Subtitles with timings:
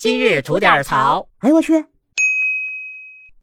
[0.00, 1.26] 今日吐点槽。
[1.38, 1.84] 哎呦我去！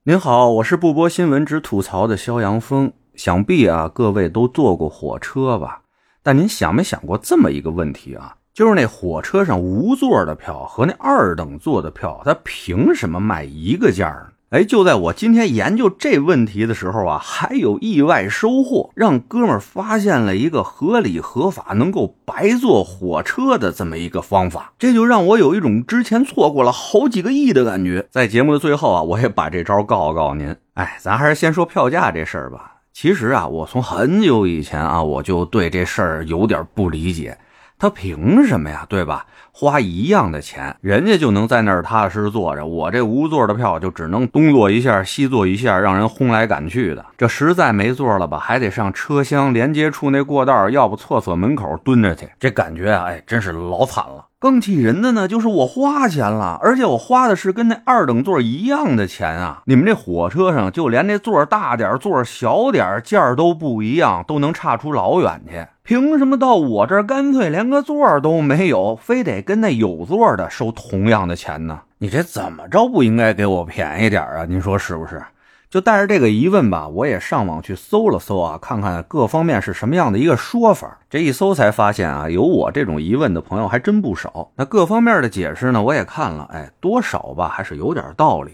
[0.04, 2.94] 您好，我是不播新闻只吐槽的肖阳峰。
[3.14, 5.82] 想必啊，各位都坐过火车吧？
[6.24, 8.38] 但您想没想过这么一个问题啊？
[8.54, 14.28] 就是那火车上无座的票和那二等座的票，它凭什么卖一个价呢？
[14.52, 24.74] 哎，就在我今天研究这问题的时候啊，还有意外收获，让哥们儿发现了一个合理合法、能够白坐火车的这么一个方法。
[24.78, 28.08] 这就让我有一种之前错过了好几个亿的感觉。
[28.12, 30.56] 在节目的最后啊，我也把这招告诉告您。
[30.76, 32.74] 哎，咱还是先说票价这事儿吧。
[32.94, 37.38] 其实啊，我从很久以前啊，我就对这事儿有点不理解。
[37.78, 38.86] 他凭什么呀？
[38.88, 39.26] 对吧？
[39.58, 47.06] 花一样的钱，人家就能在那儿踏踏实实坐着，我这无座的票就只能东坐一下，西坐一下，让人轰来赶去的。
[47.18, 52.28] 这实在没座了吧，还得上车厢连接处那过道，要不厕所门口蹲着去。
[52.38, 54.26] 这感觉啊，哎，真是老惨了。
[54.38, 59.64] 更气人的呢，就是我花钱了，而且我花的是跟那二等座一样的钱啊！
[59.66, 65.66] 你们这火车上就连那座大点、座小点价都不一样，都能差出老远去。
[65.82, 71.80] 凭什么到我这儿干脆连个座都没有，非得跟那有座的收同样的钱呢？
[72.00, 74.46] 你这怎么着不应该给我便宜点啊？
[74.46, 75.24] 您说是不是？
[75.70, 81.00] 就带着这个疑问吧，我也上网去搜了搜啊，看看各方面是什么样的一个说法。
[81.10, 84.52] 这一搜才发现啊，有我这种疑问的朋友还真不少。
[84.56, 88.54] 那各方面的解释呢，我也看了，哎，多少吧，还是有点道理。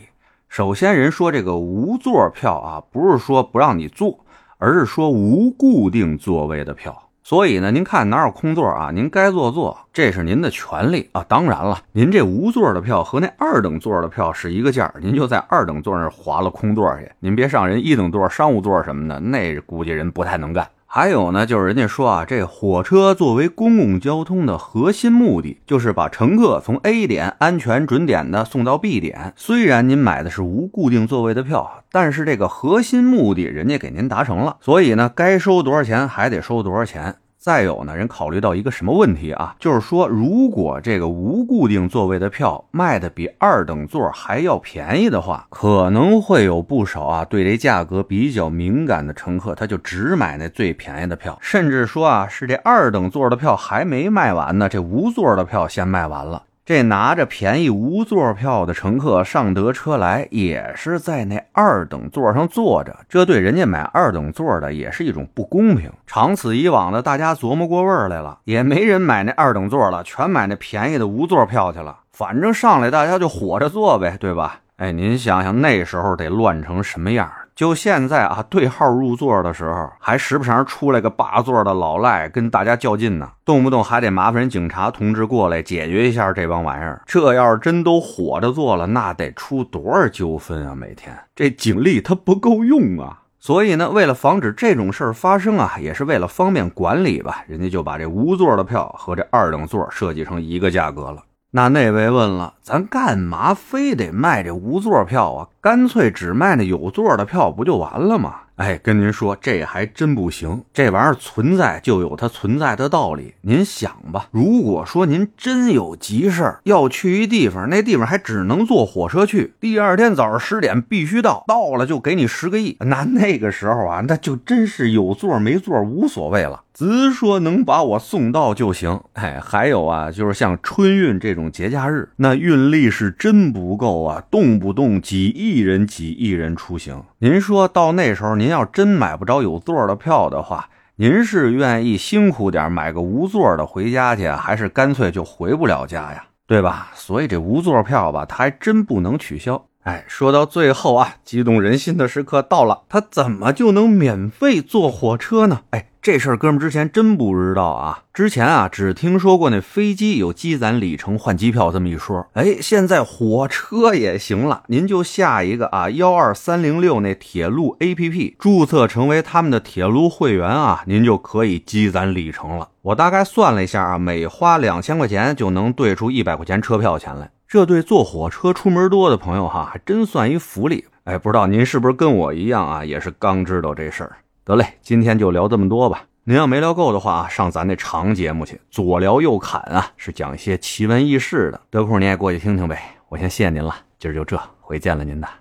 [0.49, 4.19] 首先，人说这个无座票啊，不是说不让你坐，
[4.57, 7.09] 而是说无固定座位的票。
[7.23, 8.89] 所以呢，您看哪有空座啊？
[8.91, 11.23] 您该坐坐，这是您的权利啊。
[11.27, 20.67] 当然了，您这无座的票和那二等座的票是一个价，您就在二等座那划了空座去，您别上人一等座、商务座什么的，那估计人不太能干。
[20.93, 29.31] 还有呢，就是人家说啊，这火车作为公共交通的核心目的，就是把乘客从 A 点安全准点的送到 B 点。
[29.37, 37.15] 虽然您买的是无固定座位的票，但是这个核心目的人家给您达成了，所以呢，该收多少钱还得收多少钱。
[37.41, 39.55] 再有呢，人考虑到一个什么问题啊？
[39.59, 56.43] 就是说，如果这个无固定座位的票卖的比二等座还要便宜的话，可能会有不少啊对这价格比较敏感的乘客，他就只买那最便宜的票，甚至说啊是这二等座的票还没卖完呢，这无座的票先卖完了。
[56.63, 65.91] 这拿着便宜无座票的乘客上得车来，也是在那二等座上坐着，这对人家买二等座的也是一种不公平。
[66.05, 71.97] 长此以往的，大家琢磨过味儿来了，也没人买那二等座了，全买那便宜的无座票去了。
[72.11, 74.59] 反正上来大家就火着坐呗，对吧？
[74.77, 77.29] 哎，您想想那时候得乱成什么样？
[77.61, 87.03] 就现在啊，对号入座的时候，还时不常出来个霸座的老赖跟大家较劲呢，动不动还得麻烦人警察同志过来解决一下这帮玩意儿。
[87.05, 90.73] 这要是真都火着做了，那得出多少纠纷啊！
[90.73, 93.21] 每天这警力他不够用啊。
[93.39, 101.17] 所以呢，为了防止这种事儿发生啊，也是为了方便管理吧，人家就把这无座的票和这二等座设计成一个价格了。
[101.53, 105.49] 那那位问了，咱干嘛非得卖这无座票啊？
[105.59, 108.35] 干脆只卖那有座的票不就完了吗？
[108.55, 110.63] 哎，跟您说，这还真不行。
[110.73, 113.33] 这玩意儿存在就有它存在的道理。
[113.41, 122.77] 您想吧，如果说您真有急事儿要去一地方，那地方还只能坐火车去，第二天早上十点必须到，到了就给你十个亿。
[122.79, 126.61] 那那个时候啊，那就真是有座没座无所谓了。
[126.73, 129.01] 只说能把我送到就行。
[129.13, 137.03] 哎，还有啊，就是像春运这种节假日，那运力是真不够啊，动不动几亿人、几亿人出行。
[137.19, 146.23] 您说到那时候，您要真买不着有座的票的话，您是愿意辛苦点买个无座的回家去，还是干脆就回不了家呀？
[146.47, 146.91] 对吧？
[146.95, 149.65] 所以这无座票吧，它还真不能取消。
[149.83, 155.61] 哎，说到最后啊，激动人心的时刻到了，他怎么就能免费坐火车呢？
[155.71, 155.90] 哎。
[156.01, 158.05] 这事儿，哥们之前真不知道啊！
[158.11, 162.25] 之前啊，只听说过那飞机有积攒里程换机票这么一说。
[162.33, 172.69] 哎，现在火车也行了，您就下一个啊幺二三零六那铁路 APP，注册成为他们的铁路会员啊，您就可以积攒里程了。
[172.81, 177.29] 我大概算了一下啊，每花两千块钱就能兑出一百块钱车票钱来。
[177.47, 180.85] 这对坐火车出门多的朋友哈，还真算一福利。
[181.03, 184.17] 哎，不知道您是不是跟我一样啊，也是刚知道这事儿。
[184.43, 186.05] 得嘞，今天就聊这么多吧。
[186.23, 191.61] 您要没聊够的话啊，上咱那长节目去，左聊右侃啊，是讲一些奇闻异事的。
[191.69, 192.79] 得空您也过去听听呗。
[193.09, 195.40] 我先谢谢您了，今儿就这，回见了您的。